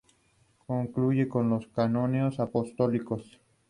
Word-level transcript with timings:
Concluye 0.65 1.29
con 1.29 1.51
los 1.51 1.67
"Cánones 1.67 2.39
apostólicos". 2.39 3.39